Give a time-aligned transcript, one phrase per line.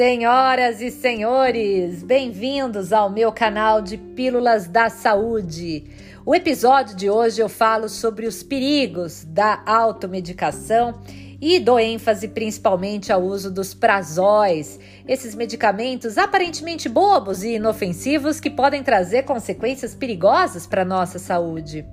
[0.00, 5.84] Senhoras e senhores, bem-vindos ao meu canal de Pílulas da Saúde.
[6.24, 10.98] O episódio de hoje eu falo sobre os perigos da automedicação
[11.40, 14.78] e dou ênfase principalmente ao uso dos prazóis,
[15.08, 21.86] esses medicamentos aparentemente bobos e inofensivos que podem trazer consequências perigosas para a nossa saúde.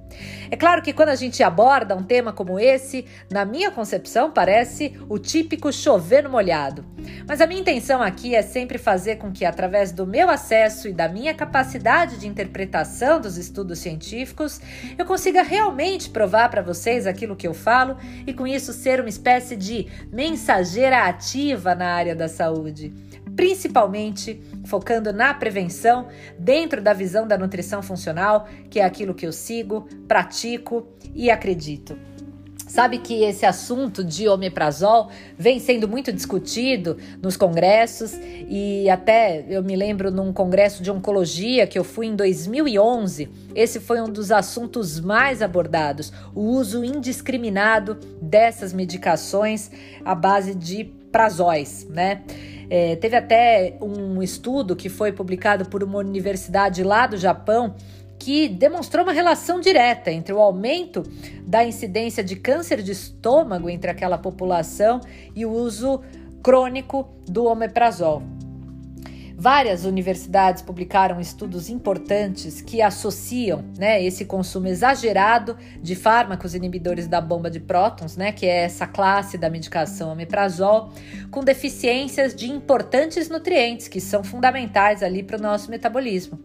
[0.51, 4.93] É claro que quando a gente aborda um tema como esse, na minha concepção parece
[5.07, 6.85] o típico chover no molhado.
[7.27, 10.93] Mas a minha intenção aqui é sempre fazer com que, através do meu acesso e
[10.93, 14.59] da minha capacidade de interpretação dos estudos científicos,
[14.97, 19.09] eu consiga realmente provar para vocês aquilo que eu falo e, com isso, ser uma
[19.09, 22.93] espécie de mensageira ativa na área da saúde
[23.37, 26.07] principalmente focando na prevenção,
[26.39, 31.95] dentro da visão da nutrição funcional, que é aquilo que eu sigo, pratico e acredito.
[32.77, 38.13] Sabe que esse assunto de omeprazol vem sendo muito discutido nos congressos
[38.47, 43.79] e até eu me lembro num congresso de oncologia que eu fui em 2011, esse
[43.79, 49.71] foi um dos assuntos mais abordados, o uso indiscriminado dessas medicações
[50.05, 52.21] à base de prazóis, né?
[52.69, 57.73] É, teve até um estudo que foi publicado por uma universidade lá do Japão
[58.19, 61.03] que demonstrou uma relação direta entre o aumento
[61.45, 64.99] da incidência de câncer de estômago entre aquela população
[65.35, 66.01] e o uso
[66.41, 68.23] crônico do omeprazol.
[69.39, 77.21] Várias universidades publicaram estudos importantes que associam né, esse consumo exagerado de fármacos inibidores da
[77.21, 80.91] bomba de prótons, né, que é essa classe da medicação omeprazol,
[81.29, 86.39] com deficiências de importantes nutrientes que são fundamentais ali para o nosso metabolismo.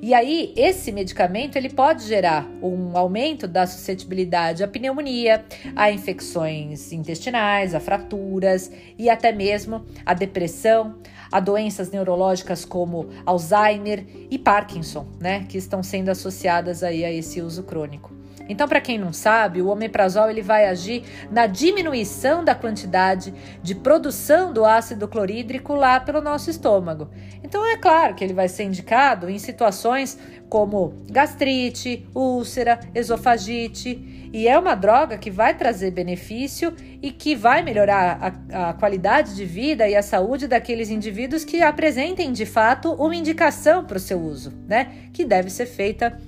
[0.00, 6.92] E aí, esse medicamento ele pode gerar um aumento da suscetibilidade à pneumonia, a infecções
[6.92, 10.98] intestinais, a fraturas e até mesmo a depressão,
[11.32, 17.40] a doenças neurológicas como Alzheimer e Parkinson, né, que estão sendo associadas aí a esse
[17.40, 18.17] uso crônico.
[18.48, 23.74] Então, para quem não sabe, o omeprazol ele vai agir na diminuição da quantidade de
[23.74, 27.10] produção do ácido clorídrico lá pelo nosso estômago.
[27.42, 34.46] Então, é claro que ele vai ser indicado em situações como gastrite, úlcera, esofagite, e
[34.46, 39.44] é uma droga que vai trazer benefício e que vai melhorar a, a, qualidade de
[39.44, 44.20] vida e a saúde daqueles indivíduos que apresentem de fato uma indicação para o seu
[44.20, 44.92] uso, né?
[45.12, 46.18] Que deve ser feita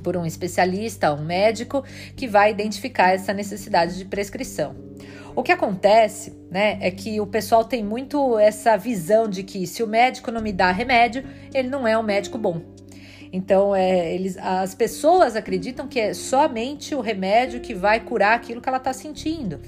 [0.00, 1.84] por um especialista, um médico,
[2.16, 4.74] que vai identificar essa necessidade de prescrição.
[5.34, 9.82] O que acontece, né, é que o pessoal tem muito essa visão de que se
[9.82, 11.24] o médico não me dá remédio,
[11.54, 12.60] ele não é um médico bom.
[13.32, 18.60] Então, é, eles, as pessoas acreditam que é somente o remédio que vai curar aquilo
[18.60, 19.60] que ela está sentindo.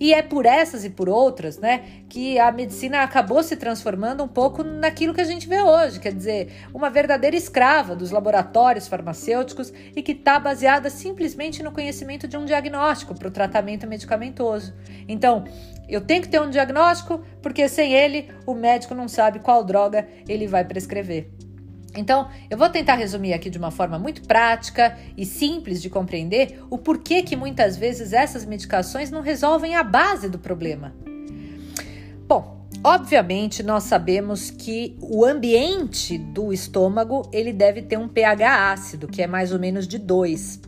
[0.00, 4.28] E é por essas e por outras, né, que a medicina acabou se transformando um
[4.28, 9.72] pouco naquilo que a gente vê hoje, quer dizer, uma verdadeira escrava dos laboratórios farmacêuticos
[9.94, 14.74] e que está baseada simplesmente no conhecimento de um diagnóstico para o tratamento medicamentoso.
[15.08, 15.44] Então,
[15.88, 20.06] eu tenho que ter um diagnóstico, porque sem ele o médico não sabe qual droga
[20.28, 21.30] ele vai prescrever.
[21.98, 26.62] Então, eu vou tentar resumir aqui de uma forma muito prática e simples de compreender
[26.70, 30.94] o porquê que muitas vezes essas medicações não resolvem a base do problema.
[32.28, 39.08] Bom, obviamente nós sabemos que o ambiente do estômago, ele deve ter um pH ácido,
[39.08, 40.67] que é mais ou menos de 2.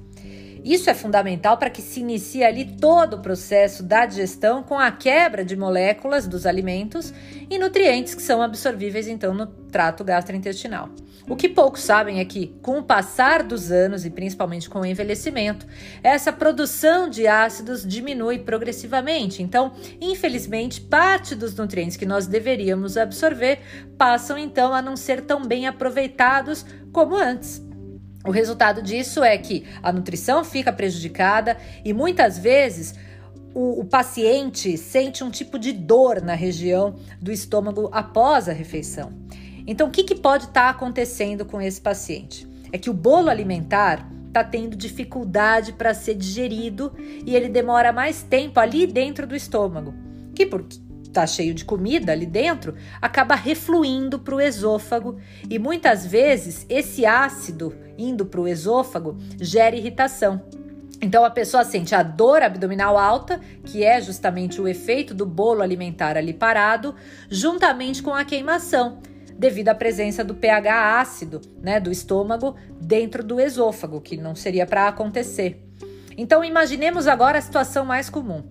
[0.65, 4.91] Isso é fundamental para que se inicie ali todo o processo da digestão com a
[4.91, 7.13] quebra de moléculas dos alimentos
[7.49, 10.91] e nutrientes que são absorvíveis então no trato gastrointestinal.
[11.29, 14.87] O que poucos sabem é que, com o passar dos anos e principalmente com o
[14.87, 15.67] envelhecimento,
[16.03, 19.43] essa produção de ácidos diminui progressivamente.
[19.43, 23.61] Então, infelizmente, parte dos nutrientes que nós deveríamos absorver
[23.97, 27.70] passam então a não ser tão bem aproveitados como antes.
[28.25, 32.95] O resultado disso é que a nutrição fica prejudicada e muitas vezes
[33.55, 39.13] o, o, paciente sente um tipo de dor na região do estômago após a refeição.
[39.67, 42.47] Então, o que, que pode estar tá acontecendo com esse paciente?
[42.73, 46.93] É que o bolo alimentar está tendo dificuldade para ser digerido
[47.27, 49.95] e ele demora mais tempo ali dentro do estômago,
[50.35, 50.79] que porque
[51.11, 55.19] está cheio de comida ali dentro, acaba refluindo para o esôfago
[55.49, 60.43] e muitas vezes esse ácido indo para o esôfago gera irritação.
[61.03, 65.63] Então a pessoa sente a dor abdominal alta, que é justamente o efeito do bolo
[65.63, 66.95] alimentar ali parado,
[67.31, 68.99] juntamente com a queimação,
[69.37, 74.67] devido à presença do pH ácido, né, do estômago dentro do esôfago, que não seria
[74.67, 75.70] para acontecer.
[76.21, 78.43] Então imaginemos agora a situação mais comum.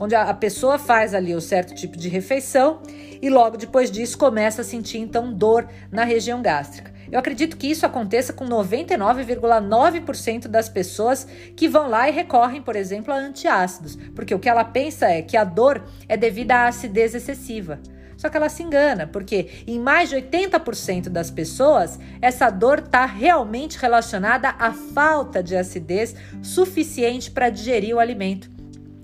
[0.00, 2.80] onde a, pessoa faz ali o certo tipo de refeição
[3.20, 6.90] e logo depois disso começa a sentir então dor na região gástrica.
[7.12, 12.74] Eu acredito que isso aconteça com 99,9% das pessoas que vão lá e recorrem, por
[12.74, 16.68] exemplo, a antiácidos, porque o que ela pensa é que a dor é devida à
[16.68, 17.78] acidez excessiva.
[18.18, 23.06] Só que ela se engana, porque em mais de 80% das pessoas, essa dor está
[23.06, 28.50] realmente relacionada à falta de acidez suficiente para digerir o alimento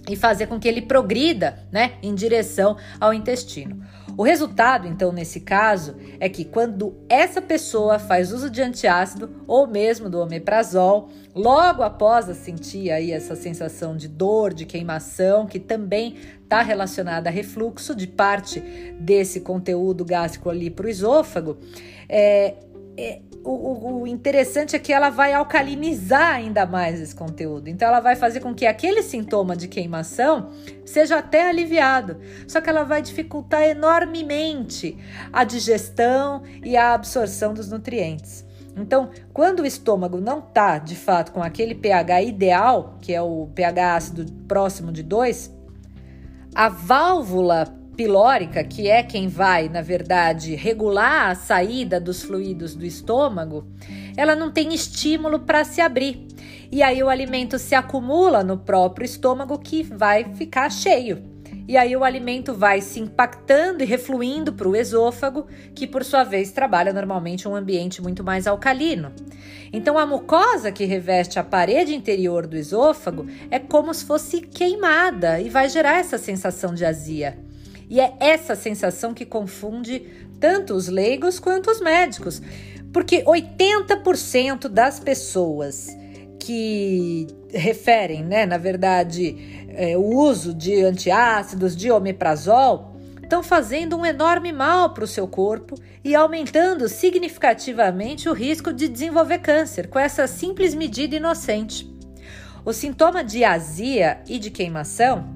[0.09, 3.83] e fazer com que ele progrida né, em direção ao intestino.
[4.17, 9.67] O resultado, então, nesse caso, é que quando essa pessoa faz uso de antiácido ou
[9.67, 16.17] mesmo do omeprazol, logo após sentir aí essa sensação de dor, de queimação, que também
[16.55, 18.61] está relacionada a refluxo de parte
[19.01, 21.59] desse conteúdo gástrico ali para o esôfago,
[22.09, 22.55] é,
[22.97, 27.69] é, o, o, interessante é que ela vai alcalinizar ainda mais esse conteúdo.
[27.69, 30.51] Então, ela vai fazer com que aquele sintoma de queimação
[30.85, 32.19] seja até aliviado.
[32.47, 34.97] Só que ela vai dificultar enormemente
[35.33, 38.47] a digestão e a absorção dos nutrientes.
[38.77, 43.49] Então, quando o estômago não está de fato com aquele pH ideal, que é o
[43.55, 45.64] pH ácido próximo de 2,
[46.55, 47.67] a válvula
[47.97, 53.67] pilórica, que é quem vai, na verdade, regular a saída dos fluidos do estômago,
[54.17, 56.27] ela não tem estímulo para se abrir.
[56.71, 61.34] E aí o alimento se acumula no próprio estômago que vai ficar cheio.
[61.67, 66.23] E aí o alimento vai se impactando e refluindo para o esôfago, que por sua
[66.23, 69.11] vez trabalha normalmente um ambiente muito mais alcalino.
[69.73, 75.41] Então a mucosa que reveste a parede interior do esôfago é como se fosse queimada
[75.41, 77.39] e vai gerar essa sensação de azia.
[77.89, 80.03] E é essa sensação que confunde
[80.39, 82.43] tanto os leigos quanto os médicos,
[82.93, 85.97] porque 80% das pessoas
[86.45, 94.05] que referem, né, na verdade, é, o uso de antiácidos, de omeprazol, estão fazendo um
[94.05, 95.75] enorme mal para o seu corpo
[96.05, 101.91] e aumentando significativamente o risco de desenvolver câncer com essa simples medida inocente.
[102.65, 105.34] O sintoma de azia e de queimação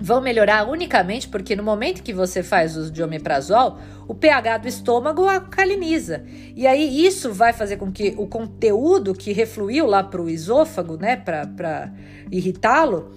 [0.00, 4.68] vão melhorar unicamente porque no momento que você faz uso de omeprazol, o pH do
[4.68, 6.24] estômago alcaliniza.
[6.54, 10.96] E aí isso vai fazer com que o conteúdo que refluiu lá para o esôfago,
[10.96, 11.92] né, para
[12.30, 13.12] irritá-lo,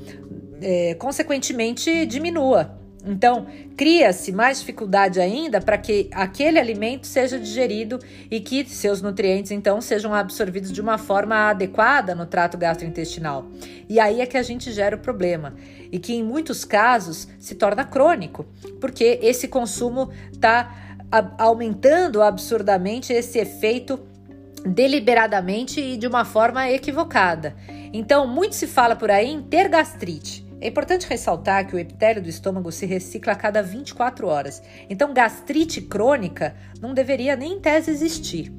[0.62, 2.81] é, consequentemente diminua.
[3.06, 8.00] Então, cria-se mais dificuldade ainda para que aquele alimento seja digerido
[8.30, 13.48] e que seus nutrientes então sejam absorvidos de uma forma adequada no trato gastrointestinal.
[13.90, 15.56] E aí é que a gente gera o problema
[15.92, 18.46] e que em muitos casos se torna crônico,
[18.80, 20.98] porque esse consumo está
[21.38, 24.00] aumentando absurdamente esse efeito
[24.66, 27.56] deliberadamente e de uma forma equivocada.
[27.92, 30.51] Então, muito se fala por aí em ter gastrite.
[30.62, 34.62] É importante ressaltar que o epitélio do estômago se recicla a cada 24 horas.
[34.88, 38.54] Então, gastrite crônica não deveria nem em tese existir.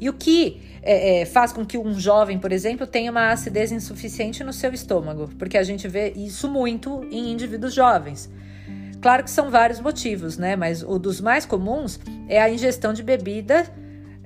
[0.00, 3.70] E o que é, é, faz com que um jovem, por exemplo, tenha uma acidez
[3.70, 5.30] insuficiente no seu estômago?
[5.38, 8.28] Porque a gente vê isso muito em indivíduos jovens.
[9.00, 10.56] Claro que são vários motivos, né?
[10.56, 13.64] Mas o dos mais comuns é a ingestão de bebida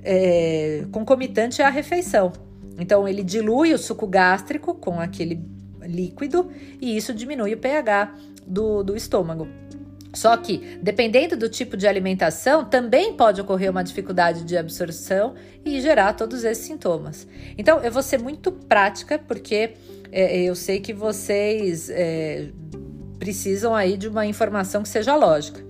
[0.03, 2.33] é, concomitante à refeição.
[2.79, 5.56] Então, ele dilui o suco gástrico com aquele
[5.87, 6.51] líquido
[6.81, 8.13] e isso diminui o pH
[8.45, 9.47] do, do estômago.
[10.13, 15.79] Só que, dependendo do tipo de alimentação, também pode ocorrer uma dificuldade de absorção e
[15.79, 17.27] gerar todos esses sintomas.
[17.57, 19.73] Então, eu vou ser muito prática, porque
[20.11, 22.47] é, eu sei que vocês é,
[23.19, 25.63] precisam aí de uma informação que seja lógica.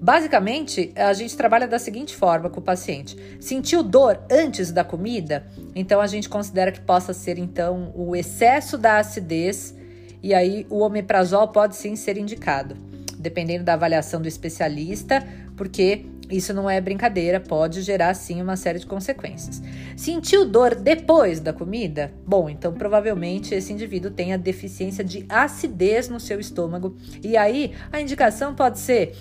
[0.00, 5.46] Basicamente, a gente trabalha da seguinte forma com o paciente: sentiu dor antes da comida,
[5.74, 9.74] então a gente considera que possa ser então o excesso da acidez
[10.22, 12.76] e aí o omeprazol pode sim ser indicado,
[13.18, 15.26] dependendo da avaliação do especialista,
[15.56, 19.62] porque isso não é brincadeira, pode gerar sim uma série de consequências.
[19.96, 22.12] Sentiu dor depois da comida?
[22.26, 26.96] Bom, então provavelmente esse indivíduo tenha deficiência de acidez no seu estômago.
[27.22, 29.14] E aí a indicação pode ser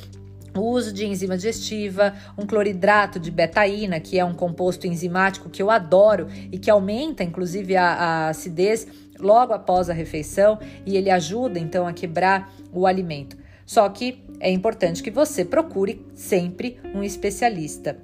[0.56, 5.62] o uso de enzima digestiva, um cloridrato de betaína, que é um composto enzimático que
[5.62, 8.88] eu adoro e que aumenta inclusive a, a acidez
[9.20, 13.38] logo após a refeição e ele ajuda então a quebrar o alimento.
[13.66, 17.98] Só que é importante que você procure sempre um especialista.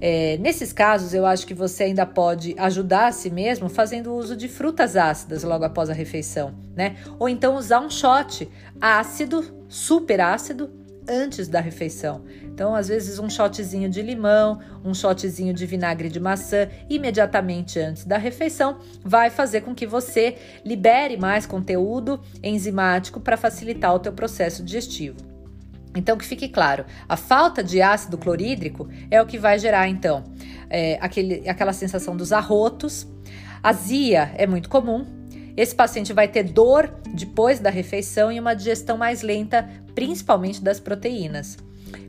[0.00, 4.34] É, nesses casos, eu acho que você ainda pode ajudar a si mesmo fazendo uso
[4.34, 6.96] de frutas ácidas logo após a refeição, né?
[7.18, 8.48] Ou então usar um shot
[8.80, 10.70] ácido, super ácido,
[11.10, 12.24] antes da refeição.
[12.44, 18.04] Então, às vezes, um shotzinho de limão, um shotzinho de vinagre de maçã imediatamente antes
[18.04, 24.12] da refeição vai fazer com que você libere mais conteúdo enzimático para facilitar o teu
[24.12, 25.16] processo digestivo.
[25.96, 30.22] Então, que fique claro, a falta de ácido clorídrico é o que vai gerar, então,
[30.68, 33.08] é, aquele, aquela sensação dos arrotos.
[33.60, 35.04] Azia é muito comum,
[35.56, 40.80] esse paciente vai ter dor depois da refeição e uma digestão mais lenta, principalmente das
[40.80, 41.56] proteínas.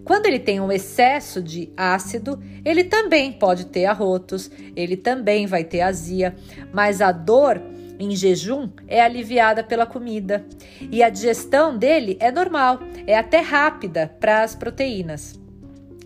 [0.03, 5.63] Quando ele tem um excesso de ácido, ele também pode ter arrotos, ele também vai
[5.63, 6.35] ter azia,
[6.71, 7.61] mas a dor
[7.99, 10.43] em jejum é aliviada pela comida
[10.91, 15.39] e a digestão dele é normal, é até rápida para as proteínas.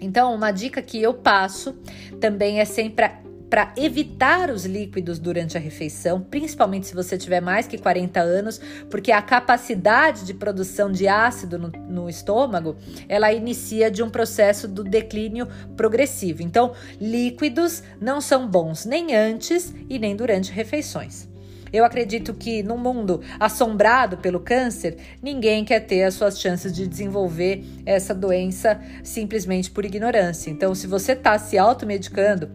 [0.02, 1.74] Então, uma dica que eu passo
[2.20, 3.06] também é sempre
[3.50, 8.60] para evitar os líquidos durante a refeição, principalmente se você tiver mais que 40 anos,
[8.90, 12.76] porque a capacidade de produção de ácido no, no estômago,
[13.08, 15.48] ela inicia de um processo do declínio
[15.78, 16.42] progressivo.
[16.42, 21.28] Então, líquidos não são bons nem antes e nem durante refeições.
[21.72, 26.88] Eu acredito que no mundo assombrado pelo câncer, ninguém quer ter as suas chances de
[26.88, 30.50] desenvolver essa doença simplesmente por ignorância.
[30.50, 32.50] Então, se você está se automedicando,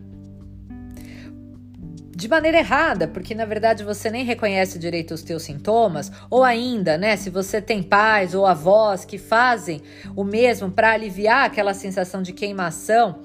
[2.21, 6.99] de maneira errada, porque na verdade você nem reconhece direito os teus sintomas, ou ainda,
[6.99, 9.81] né, se você tem pais ou avós que fazem
[10.15, 13.21] o mesmo para aliviar aquela sensação de queimação,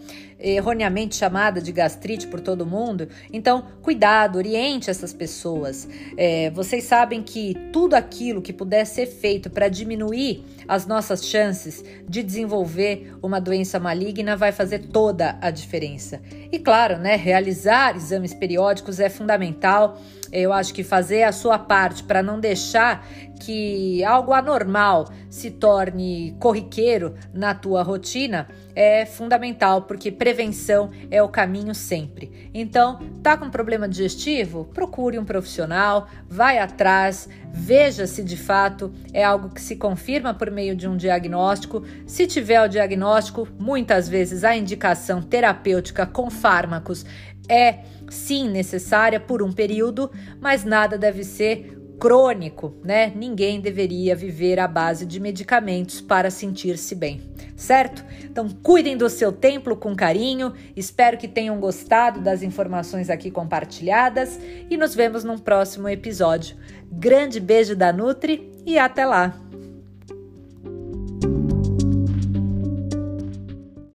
[0.52, 3.08] erroneamente chamada de gastrite por todo mundo.
[3.32, 5.88] Então, cuidado, oriente essas pessoas.
[6.16, 11.84] É, vocês sabem que tudo aquilo que puder ser feito para diminuir as nossas chances
[12.08, 16.22] de desenvolver uma doença maligna vai fazer toda a diferença.
[16.52, 20.00] E claro, né, realizar exames periódicos é fundamental.
[20.36, 23.08] Eu acho que fazer a sua parte para não deixar
[23.40, 31.30] que algo anormal se torne corriqueiro na tua rotina é fundamental, porque prevenção é o
[31.30, 32.50] caminho sempre.
[32.54, 34.66] Então, tá com problema digestivo?
[34.74, 40.52] Procure um profissional, vai atrás, veja se de fato é algo que se confirma por
[40.52, 41.84] meio de um diagnóstico.
[42.06, 47.06] Se tiver o diagnóstico, muitas vezes a indicação terapêutica com fármacos
[47.48, 53.12] é sim necessária por um período, mas nada deve ser crônico, né?
[53.16, 57.22] Ninguém deveria viver à base de medicamentos para sentir-se bem,
[57.56, 58.04] certo?
[58.24, 60.54] Então, cuidem do seu templo com carinho.
[60.76, 66.58] Espero que tenham gostado das informações aqui compartilhadas e nos vemos num próximo episódio.
[66.92, 69.45] Grande beijo da Nutri e até lá!